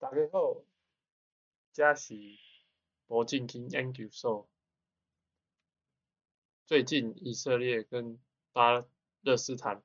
[0.00, 0.64] 大家好，
[1.74, 2.14] 这是
[3.08, 4.48] 无正经研究所。
[6.64, 8.18] 最近以色列跟
[8.50, 8.86] 巴
[9.20, 9.82] 勒斯坦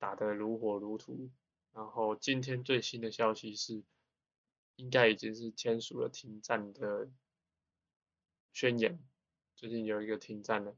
[0.00, 1.30] 打得如火如荼，
[1.72, 3.84] 然后今天最新的消息是，
[4.74, 7.08] 应该已经是签署了停战的
[8.52, 8.98] 宣言。
[9.54, 10.76] 最近有一个停战了，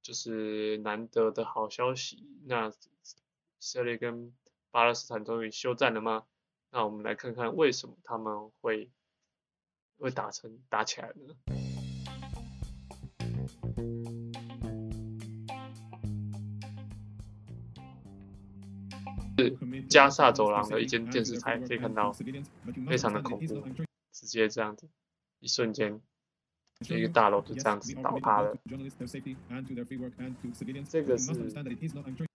[0.00, 2.26] 就是难得的好消息。
[2.46, 2.72] 那以
[3.60, 4.34] 色列跟
[4.70, 6.26] 巴勒斯坦终于休战了吗？
[6.72, 8.88] 那我们来看看为什么他们会
[9.98, 11.34] 会打成打起来呢？
[19.36, 22.12] 是加萨走廊的一间电视台，可以看到
[22.86, 23.62] 非常的恐怖，
[24.12, 24.88] 直接这样子，
[25.40, 26.00] 一瞬间
[26.80, 28.56] 一个大楼就这样子倒塌了。
[30.88, 31.32] 这个是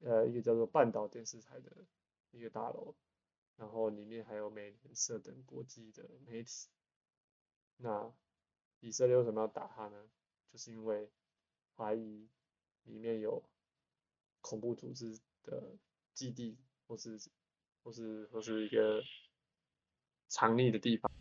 [0.04, 1.72] 呃一个叫做半岛电视台的
[2.32, 2.94] 一个大楼。
[3.90, 6.70] 里面还有美联社等国际的媒体。
[7.78, 8.12] 那
[8.80, 10.10] 以色列为什么要打他呢？
[10.52, 11.12] 就是因为
[11.76, 12.30] 怀疑
[12.84, 13.44] 里面有
[14.42, 15.76] 恐怖组织的
[16.14, 17.20] 基地，或是
[17.84, 19.04] 或是或是一个
[20.28, 21.12] 藏匿的地方。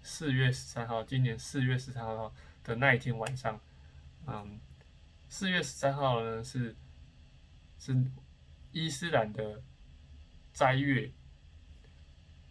[0.00, 2.32] 四月十三号，今年四月十三号
[2.64, 3.60] 的那一天晚上，
[4.26, 4.58] 嗯，
[5.28, 6.74] 四月十三号呢是
[7.78, 7.94] 是
[8.72, 9.62] 伊斯兰的
[10.52, 11.12] 斋月。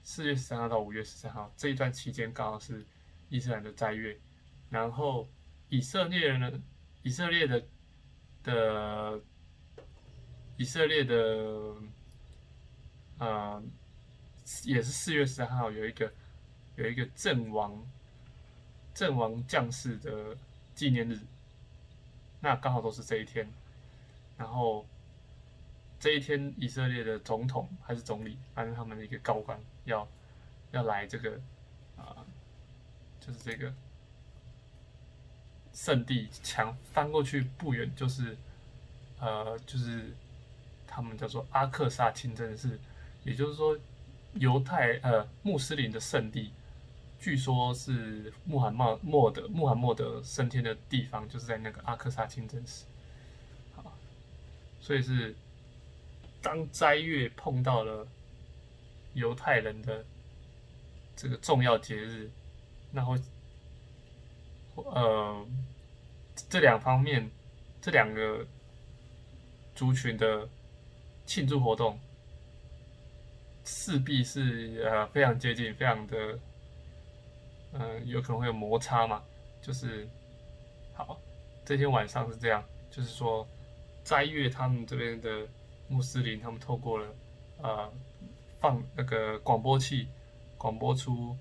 [0.07, 2.81] 四月十三号到五月十三号这一段期间刚好是
[3.27, 4.17] 伊斯兰的斋月，
[4.69, 5.27] 然后
[5.67, 6.63] 以色列人呢，
[7.03, 7.61] 以色列的
[8.41, 9.21] 的
[10.55, 11.75] 以色列的
[13.17, 13.61] 呃
[14.63, 16.09] 也是四月十三号有一个
[16.77, 17.85] 有一个阵亡
[18.93, 20.37] 阵亡将士的
[20.73, 21.19] 纪念日，
[22.39, 23.45] 那刚好都是这一天，
[24.37, 24.87] 然后。
[25.99, 30.07] 这一天，以色列的总统还是总理，反正他们的一个高官要
[30.71, 31.31] 要来这个
[31.95, 32.23] 啊、
[33.19, 33.73] 就是这个
[35.73, 38.37] 圣地墙翻过去不远，就是
[39.19, 40.13] 呃，就是
[40.85, 42.79] 他们叫做阿克萨清真寺，
[43.23, 43.75] 也就是说
[44.33, 46.53] 犹太呃穆斯林的圣地，
[47.19, 52.85] 据说是穆罕默默德穆罕默德升天的地方，就是在那个阿克萨清真寺，
[53.75, 53.91] 好，
[54.79, 55.35] 所以是。
[56.47, 58.07] 当斋月碰到了
[59.13, 60.05] 犹太人的
[61.13, 62.31] 这个重要节日，
[62.93, 63.17] 然后
[64.75, 65.45] 呃，
[66.49, 67.29] 这两方面
[67.81, 68.47] 这两个
[69.75, 70.47] 族群的
[71.25, 71.99] 庆祝活动
[73.65, 76.39] 势必是呃非常接近，非常的
[77.73, 79.21] 嗯、有可能会有摩擦嘛。
[79.61, 80.07] 就是
[80.93, 81.19] 好，
[81.65, 83.45] 这天晚上是这样，就是说
[84.05, 85.45] 斋月他们这边的。
[85.89, 87.07] 穆斯林他们透过了，
[87.61, 87.91] 呃，
[88.59, 90.07] 放那个广播器，
[90.57, 91.35] 广播出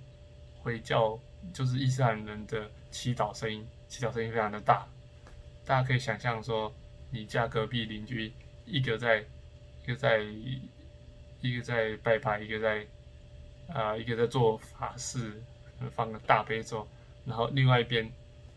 [0.63, 1.19] 回教，
[1.53, 4.87] 就是伊斯兰人的祈祷声音，祈祷声音非常的大，
[5.65, 6.73] 大家可以想象说，
[7.11, 8.33] 你家隔壁邻居
[8.65, 9.25] 一个在，
[9.83, 10.21] 一个在，
[11.41, 12.87] 一个在拜拜，一个在，
[13.69, 15.43] 啊、一个在做法事，
[15.91, 16.87] 放个大悲咒，
[17.25, 18.09] 然后另外一边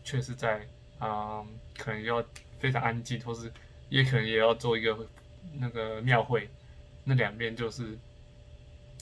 [0.04, 0.64] 却是在，
[1.00, 1.44] 啊、
[1.76, 2.24] 可能要
[2.60, 3.52] 非常安静，或是
[3.88, 4.96] 也可能也要做一个。
[5.52, 6.48] 那个庙会，
[7.04, 7.98] 那两边就是，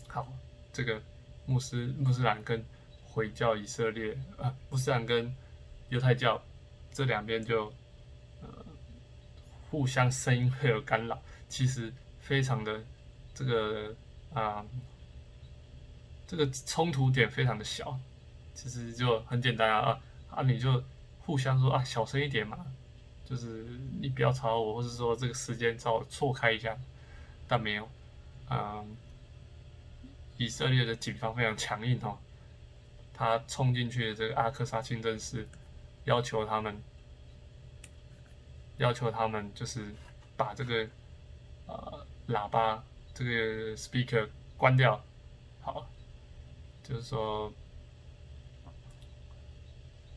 [0.06, 0.26] 好，
[0.72, 1.00] 这个
[1.46, 2.64] 穆斯穆斯兰跟
[3.04, 5.34] 回教以色列啊，穆斯兰跟
[5.88, 6.42] 犹太教
[6.92, 7.72] 这两边就
[8.40, 8.48] 呃
[9.70, 12.80] 互相声音会有干扰，其实非常的
[13.34, 13.94] 这个
[14.32, 14.64] 啊，
[16.26, 17.98] 这个冲突点非常的小，
[18.54, 20.00] 其实就很简单啊
[20.30, 20.82] 啊，你就
[21.20, 22.66] 互相说啊，小声一点嘛。
[23.28, 23.66] 就是
[24.00, 26.74] 你不要吵我，或是说这个时间找错开一下，
[27.46, 27.86] 但没有，
[28.48, 28.96] 嗯，
[30.38, 32.16] 以色列的警方非常强硬哦，
[33.12, 35.46] 他冲进去的这个阿克萨清真寺，
[36.04, 36.82] 要求他们，
[38.78, 39.94] 要求他们就是
[40.34, 40.88] 把这个
[41.66, 45.04] 呃喇叭这个 speaker 关掉，
[45.60, 45.86] 好，
[46.82, 47.52] 就是说，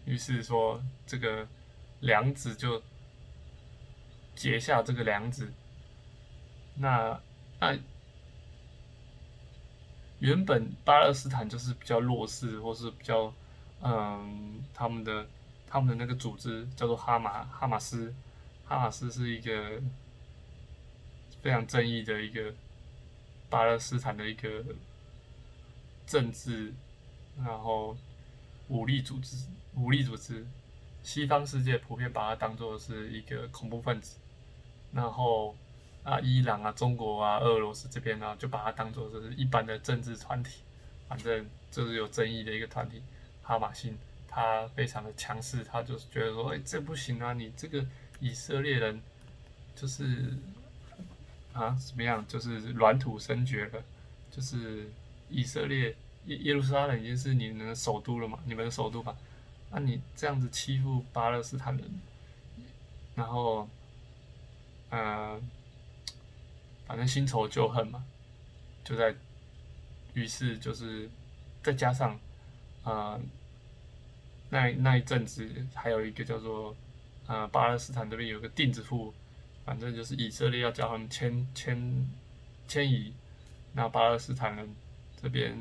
[0.05, 1.45] 于是说这个
[1.99, 2.81] 梁子就。
[4.41, 5.53] 结下这个梁子，
[6.73, 7.21] 那
[7.59, 7.77] 那
[10.17, 13.31] 原本巴勒斯坦就是比较弱势，或是比较
[13.83, 15.27] 嗯，他们的
[15.67, 18.11] 他们的那个组织叫做哈马哈马斯，
[18.65, 19.79] 哈马斯是一个
[21.43, 22.51] 非常正义的一个
[23.47, 24.65] 巴勒斯坦的一个
[26.07, 26.73] 政治，
[27.37, 27.95] 然后
[28.69, 29.45] 武力组织
[29.75, 30.47] 武力组织，
[31.03, 34.17] 西方世界普遍把它当做是一个恐怖分子。
[34.93, 35.55] 然后
[36.03, 40.61] 啊，伊朗啊、中国啊、俄罗斯这边呢，就把它当做是一般的政治团体，
[41.07, 43.01] 反正就是有争议的一个团体，
[43.43, 43.97] 哈马星，
[44.27, 47.85] 他非常的强势，他就是觉得说，哎，这不行啊，你这个
[48.19, 49.01] 以色列人
[49.75, 50.35] 就是
[51.53, 53.83] 啊怎么样，就是软土生绝了，
[54.31, 54.89] 就是
[55.29, 55.95] 以色列
[56.25, 59.15] 耶耶路撒冷已经是你们的首都了嘛，你们的首都嘛，
[59.69, 62.01] 那你这样子欺负巴勒斯坦人，
[63.15, 63.67] 然后，
[64.91, 65.41] 呃，
[66.85, 68.05] 反正新仇旧恨嘛，
[68.83, 69.15] 就在。
[70.13, 71.09] 于是就是
[71.63, 72.19] 再加上，
[72.83, 73.17] 啊、
[74.49, 76.75] 那那一阵子还有一个叫做，
[77.27, 79.13] 呃，巴勒斯坦这边有个钉子户，
[79.63, 82.05] 反正就是以色列要叫他们迁迁
[82.67, 83.13] 迁移，
[83.71, 84.75] 那巴勒斯坦人
[85.21, 85.57] 这边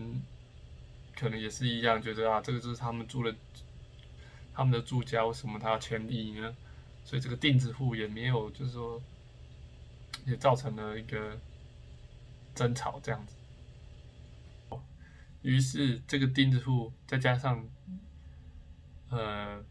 [1.15, 3.33] 可能也是一样，觉得啊，这个就是他们住的，
[4.53, 6.57] 他们的住家，为什么他要迁移呢？
[7.05, 9.01] 所以这个钉子户也没有，就是说，
[10.27, 11.39] 也造成了一个
[12.55, 13.37] 争吵这样子。
[15.43, 17.67] 于是这个钉子户再加上，
[19.09, 19.65] 呃，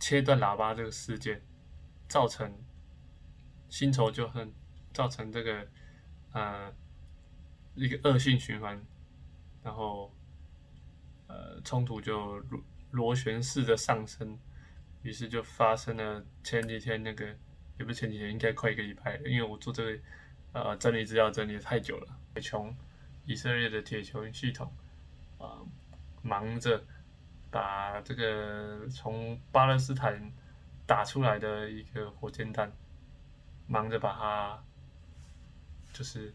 [0.00, 1.40] 切断喇叭这个事件，
[2.08, 2.52] 造成
[3.68, 4.52] 新仇旧恨，
[4.92, 5.68] 造成这个
[6.32, 6.74] 呃
[7.76, 8.84] 一个恶性循环，
[9.62, 10.12] 然后
[11.28, 12.60] 呃冲突就螺
[12.90, 14.36] 螺旋式的上升，
[15.02, 17.36] 于是就发生了前几天那个，
[17.78, 19.98] 也不是前几天，应该快一个礼拜了，因为我做这个
[20.52, 22.72] 呃整理资料整理的太久了，铁穹
[23.24, 24.72] 以色列的铁穹系统。
[25.38, 25.62] 啊，
[26.20, 26.84] 忙着
[27.48, 30.32] 把这个从巴勒斯坦
[30.84, 32.72] 打出来的一个火箭弹，
[33.68, 34.64] 忙着把它
[35.92, 36.34] 就是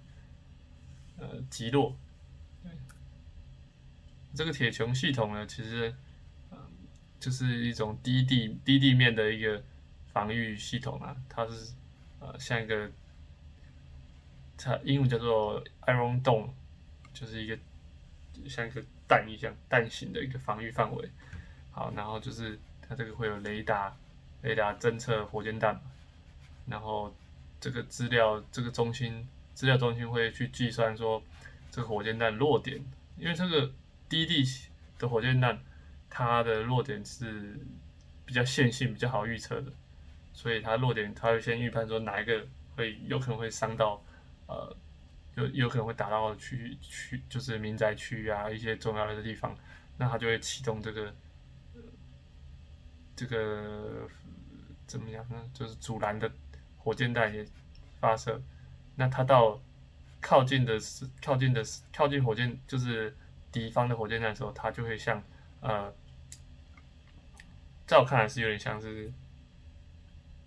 [1.18, 1.98] 呃击落。
[4.34, 5.94] 这个铁穹系统呢，其实
[6.50, 6.57] 嗯
[7.19, 9.62] 就是一种低地低地面的一个
[10.13, 11.74] 防御系统啊，它是
[12.19, 12.89] 呃像一个
[14.57, 16.51] 它英文叫做 Iron Dome，
[17.13, 17.57] 就是一个
[18.48, 18.81] 像一个。
[19.06, 21.10] 弹一样弹型的一个防御范围，
[21.71, 23.95] 好，然后就是它这个会有雷达，
[24.42, 25.80] 雷达侦测火箭弹，
[26.65, 27.13] 然后
[27.60, 31.21] 这个资料这个中心资料中心会去计算说
[31.69, 32.83] 这个火箭弹落点，
[33.18, 33.71] 因为这个
[34.10, 34.44] 低地
[34.98, 35.62] 的火箭弹
[36.10, 37.60] 它的落点是
[38.25, 39.71] 比较线性，比较好预测的，
[40.33, 42.45] 所以它落点它会先预判说哪一个
[42.75, 44.03] 会有可能会伤到
[44.47, 44.75] 呃。
[45.35, 49.57] 有有可能会打到区区，就是民宅区域啊，一些重要的地方，
[49.97, 51.12] 那它就会启动这个，
[53.15, 54.07] 这个
[54.85, 55.44] 怎么样呢？
[55.51, 56.31] 就是阻拦的
[56.77, 57.44] 火箭弹也
[58.00, 58.39] 发射，
[58.95, 59.59] 那它到
[60.21, 63.18] 靠近的是靠近的是靠近火箭，就是
[63.51, 65.19] 敌方的火箭弹的时候，它就会像
[65.62, 65.91] 呃，
[67.88, 69.12] 在我看来是有点像是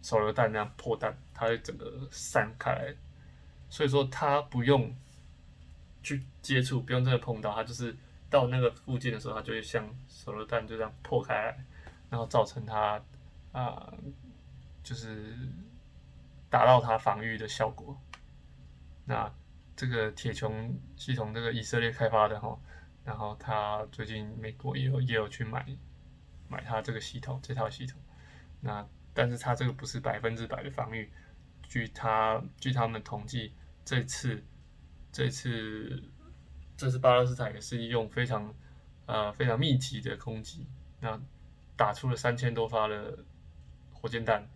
[0.06, 2.94] 手榴弹那样破弹，它会整个散开来。
[3.68, 4.94] 所以说，它不用
[6.00, 7.96] 去接触，不用真的碰到，它就是
[8.30, 11.64] 到那个附近的时候，它就会像手榴弹就这样破开来，
[12.08, 13.02] 然后造成它
[13.50, 13.92] 啊、
[14.84, 15.36] 就是
[16.48, 18.00] 达到它防御的效果。
[19.06, 19.28] 那
[19.74, 22.56] 这个铁穹系统，这个以色列开发的哈，
[23.04, 25.66] 然后他最近美国也有也有去买
[26.48, 28.00] 买他这个系统这套系统，
[28.60, 28.86] 那
[29.16, 31.10] 但是他这个不是百分之百的防御。
[31.66, 33.52] 据他据他们统计，
[33.84, 34.44] 这次
[35.10, 36.00] 这次
[36.76, 38.54] 这次巴勒斯坦也是用非常
[39.06, 40.66] 呃非常密集的攻击，
[41.00, 41.20] 那
[41.76, 43.24] 打出了三千多发的
[43.92, 44.48] 火箭弹，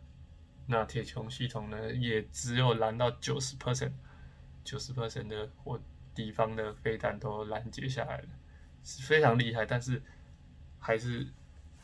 [0.67, 3.93] 那铁穹系统呢也只有拦到九十 percent，
[4.63, 5.81] 九十 percent 的火
[6.15, 8.29] 敌方的飞弹都拦截下来了，
[8.85, 10.01] 是非常厉害，但是
[10.79, 11.27] 还是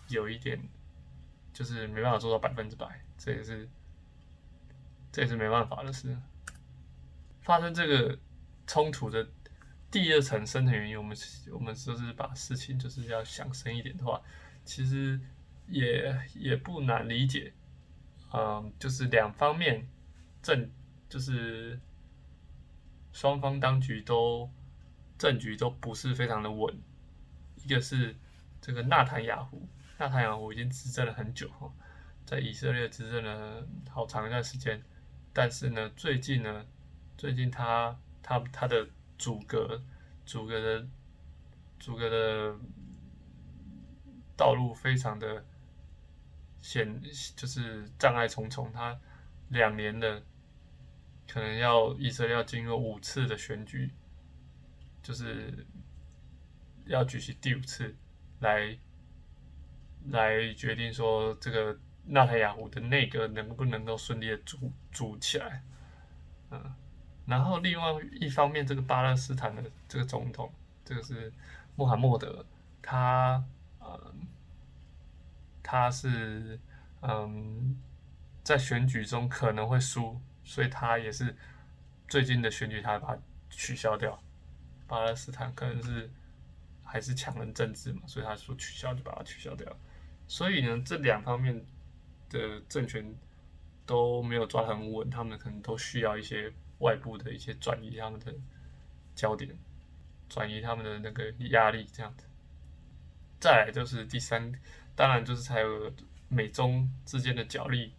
[0.09, 0.68] 有一点
[1.56, 2.86] 就是没办法做到百分之百，
[3.16, 3.66] 这也是。
[5.12, 6.14] 这也是没办法的事。
[7.40, 8.18] 发生这个
[8.66, 9.26] 冲突的
[9.90, 11.16] 第二层深层原因，我们
[11.50, 14.20] 我们就是把事情就是要想深一点的话，
[14.62, 15.18] 其实
[15.68, 17.54] 也也不难理解。
[18.30, 19.88] 嗯，就是两方面
[20.42, 20.70] 政
[21.08, 21.80] 就是
[23.10, 24.50] 双方当局都
[25.16, 26.78] 政局都不是非常的稳。
[27.64, 28.14] 一个是
[28.60, 29.66] 这个纳坦雅胡，
[29.99, 31.73] 纳坦雅胡已经执政了很久哈，
[32.25, 34.83] 在以色列执政了好长一段时间。
[35.33, 36.67] 但是呢，最近呢，
[37.17, 38.87] 最近他他他的
[39.19, 39.83] 阻隔
[40.25, 40.87] 阻隔的
[41.79, 42.59] 阻隔的
[44.37, 45.45] 道路非常的
[46.61, 47.03] 险，
[47.35, 48.73] 就是障碍重重。
[48.73, 48.99] 他
[49.49, 50.23] 两年的
[51.29, 53.91] 可能要以色列要经过五次的选举，
[55.03, 55.67] 就是
[56.87, 57.95] 要举行第五次
[58.41, 58.79] 来
[60.10, 61.78] 来决定说这个。
[62.08, 65.60] 纳塔亚胡的内阁能不能够顺利的组组起来？
[66.52, 66.72] 嗯，
[67.26, 70.52] 然后另外一方面，这个巴勒斯坦的这个总统，
[70.84, 71.32] 这个是
[71.75, 72.46] 穆罕默德，
[72.80, 73.44] 他
[73.80, 74.14] 呃，
[75.64, 76.60] 他是
[77.00, 77.76] 嗯，
[78.44, 81.34] 在选举中可能会输，所以他也是
[82.06, 84.16] 最近的选举，他把它取消掉。
[84.86, 86.08] 巴勒斯坦可能是
[86.84, 89.76] 还是强人政治嘛，所以他说取消就把它取消掉。
[90.26, 91.64] 所以呢，这两方面
[92.28, 93.14] 的政权
[93.85, 98.35] 都没有抓很稳，他们可能都需要一些外部的一些转移他们的
[99.14, 99.56] 焦点。
[100.28, 102.26] 转移他们的那个压力，这样子。
[103.38, 104.52] 再来就是第三，
[104.97, 105.92] 当然就是才有
[106.28, 107.95] 美中之间的角力。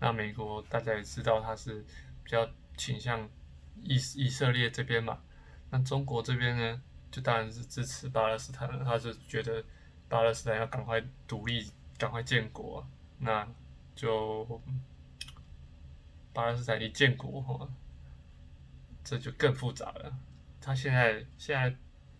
[0.00, 1.84] 那美国大家也知道，他是
[2.24, 3.30] 比较倾向
[3.84, 5.20] 以以色列这边嘛。
[5.70, 8.68] 那中国这边呢，就当然是支持巴勒斯坦。
[8.84, 9.62] 他是觉得
[10.10, 12.86] 巴勒斯坦要赶快独立，赶快建国。
[13.18, 13.46] 那
[13.94, 14.60] 就
[16.32, 17.70] 巴勒斯坦一建国，
[19.04, 20.18] 这就更复杂了。
[20.60, 21.74] 他现在现在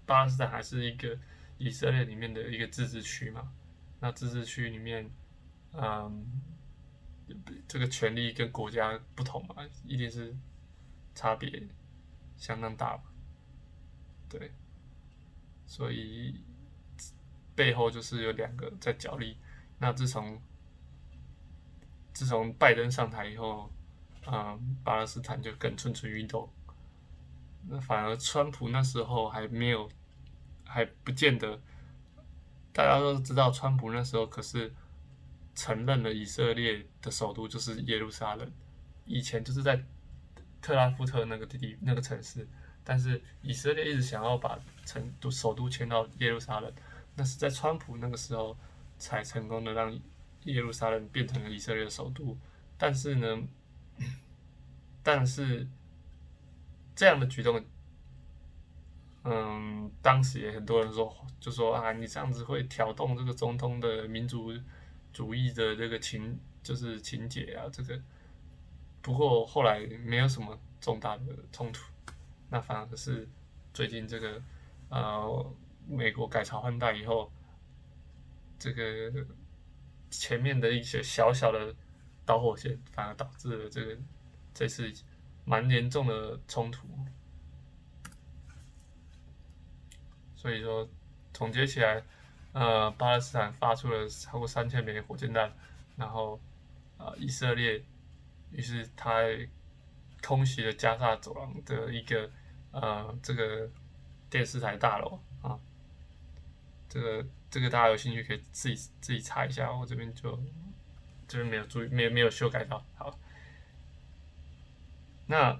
[0.06, 1.18] 巴勒斯坦还是一个
[1.58, 3.52] 以色列里面的一个自治区嘛？
[3.98, 5.10] 那自治区里面，
[5.72, 6.26] 嗯，
[7.66, 10.34] 这个权力跟国家不同嘛，一定是
[11.14, 11.66] 差别
[12.36, 13.02] 相当大。
[14.28, 14.52] 对，
[15.66, 16.40] 所以
[17.60, 19.36] 背后就是有两个在角力。
[19.78, 20.40] 那自从
[22.14, 23.70] 自从拜登上台以后，
[24.26, 26.50] 嗯，巴勒斯坦就更蠢蠢欲动。
[27.68, 29.86] 那反而川普那时候还没有，
[30.64, 31.60] 还不见得。
[32.72, 34.72] 大家都知道，川普那时候可是
[35.54, 38.50] 承认了以色列的首都就是耶路撒冷，
[39.04, 39.84] 以前就是在
[40.62, 42.48] 特拉福特那个地那个城市，
[42.82, 46.72] 但是以色列一直想要把成都首都迁到耶路撒冷，
[47.20, 48.56] 那是在川普那个时候
[48.96, 49.92] 才成功的让
[50.44, 52.34] 耶路撒冷变成了以色列的首都。
[52.78, 53.42] 但是呢，
[55.02, 55.68] 但是。
[56.92, 57.64] 这样的举动，
[59.24, 64.52] 嗯，当时也很多人说，就说啊，你这样子会挑动这个中东的民族
[65.10, 67.98] 主义的这个情，就是情节啊，这个。
[69.00, 71.86] 不过后来没有什么重大的冲突，
[72.50, 73.26] 那反而是
[73.72, 74.42] 最近这个，
[74.90, 75.54] 呃，
[75.90, 77.30] 美国改朝换代以后，
[78.58, 79.26] 这个
[80.10, 81.74] 前面的一些小小的
[82.24, 83.98] 导火线，反而导致了这个
[84.54, 84.92] 这次。
[85.42, 86.86] 蛮严重的冲突，
[90.36, 90.88] 所以说
[91.32, 92.04] 总结起来，
[92.52, 95.52] 呃，巴勒斯坦发出了超过三千枚火箭弹，
[95.96, 96.38] 然后，
[96.98, 97.82] 呃，以色列
[98.52, 99.22] 于是他
[100.22, 102.30] 空袭了加萨走廊的一个
[102.70, 103.68] 呃这个
[104.28, 105.18] 电视台大楼，
[106.90, 110.38] 这个这个大家有兴趣可以自己自己查一下，我这边就
[111.26, 113.18] 这边没有注意，没有没有修改到，好。
[115.26, 115.58] 那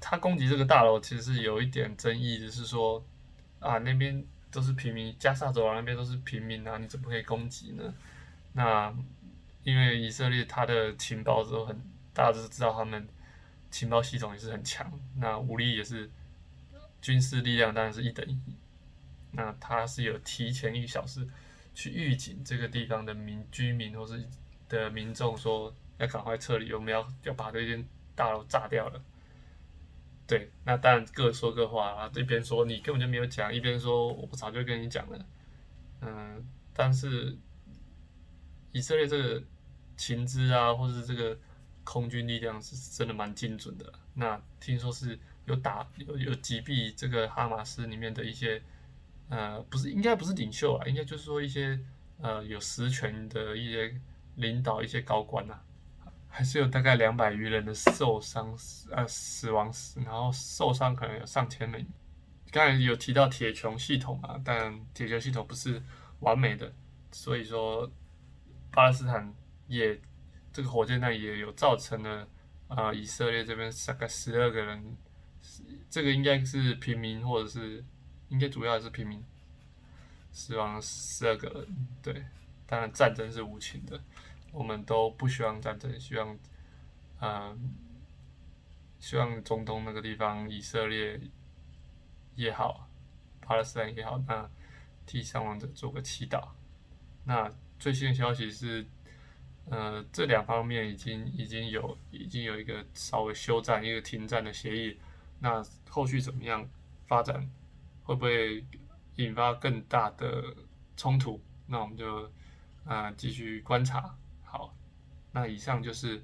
[0.00, 3.02] 他攻击这个大楼，其实是有一点争议就，是说
[3.60, 7.94] 啊，那边都是平民，加萨走廊那边都是平民啊，你怎么可以攻击呢？
[8.52, 8.92] 那
[9.62, 11.80] 因为以色列他的情报都很，
[12.12, 13.08] 大家都知道他们
[13.70, 16.10] 情报系统也是很强，那武力也是
[17.00, 18.36] 军事力量当然是一等一。
[19.34, 21.28] 那他是有提前一小时
[21.74, 24.24] 去预警这个地方的民居民或是
[24.68, 25.74] 的民众说。
[25.96, 27.86] 要赶快撤离，我们要要把这间
[28.16, 29.00] 大楼炸掉了。
[30.26, 35.26] 对，那当然各说各话啊，一边说你根本就没有讲，一边说我早就跟你讲了。
[36.00, 37.38] 嗯，但是
[38.72, 39.40] 以色列这个
[39.96, 41.38] 情资啊，或是这个
[41.84, 43.92] 空军力量是真的蛮精准的。
[44.14, 48.60] 那听说是有打有有击毙这个哈马斯里面的一些
[49.28, 51.78] 呃，不是应该不是领袖啊，应该就是说一些
[52.20, 54.00] 呃有实权的一些
[54.36, 55.62] 领导一些高官啊。
[56.36, 58.52] 还是有大概两百余人的受伤，
[58.90, 59.72] 呃，死亡，
[60.04, 61.86] 然后受伤可能有上千人。
[62.50, 65.80] 刚才有提到铁穹系统啊，但铁穹系统不是
[66.18, 66.72] 完美的，
[67.12, 67.88] 所以说
[68.72, 69.32] 巴勒斯坦
[69.68, 69.96] 也
[70.52, 72.28] 这个火箭弹也有造成了
[72.66, 74.96] 啊、呃，以色列这边大概十二个人，
[75.88, 77.84] 这个应该是平民或者是
[78.28, 79.22] 应该主要还是平民
[80.32, 81.76] 死亡十二个人。
[82.02, 82.24] 对，
[82.66, 84.00] 当然战争是无情的。
[84.52, 86.32] 我们都不希望战争，希望，
[87.20, 87.58] 嗯、呃，
[89.00, 91.20] 希望中东那个地方，以色列
[92.36, 92.88] 也好，
[93.40, 94.48] 巴勒斯坦也好，那
[95.06, 96.48] 替伤亡者做个祈祷。
[97.24, 97.50] 那
[97.80, 98.86] 最新的消息是，
[99.70, 104.96] 呃，这两方面已经已经有已经有一个稍微休战、一个停战的协议。
[105.40, 106.66] 那后续怎么样
[107.06, 107.50] 发展，
[108.04, 108.64] 会不会
[109.16, 110.54] 引发更大的
[110.96, 111.40] 冲突？
[111.66, 112.24] 那我们就
[112.84, 114.16] 啊、呃、继续观察。
[114.44, 114.72] 好，
[115.32, 116.22] 那以上就是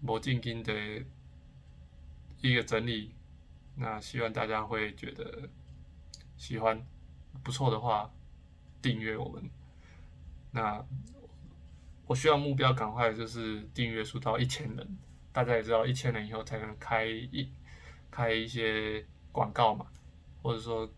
[0.00, 0.72] 魔镜经的
[2.40, 3.14] 一个整理，
[3.74, 5.48] 那希望大家会觉得
[6.36, 6.80] 喜欢
[7.42, 8.10] 不错的话，
[8.80, 9.50] 订阅我们。
[10.52, 10.84] 那
[12.06, 14.98] 我需要目标赶快就是订阅数到一千人，
[15.32, 17.48] 大家也知道一千人以后才能开一
[18.10, 19.86] 开一些广告嘛，
[20.42, 20.88] 或者说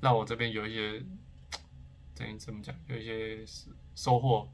[0.00, 1.04] 让我这边有一些
[2.14, 3.44] 等于怎么讲，有一些
[3.94, 4.48] 收获，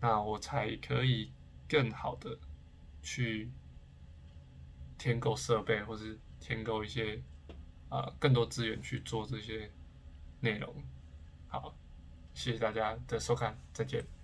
[0.00, 1.32] 那我才可以
[1.68, 2.38] 更好的
[3.02, 3.50] 去
[4.98, 7.22] 添购设备，或是添购一些
[7.88, 9.70] 啊、更多资源去做这些
[10.40, 10.74] 内容。
[11.48, 11.74] 好，
[12.34, 14.19] 谢谢大家的收看，再见。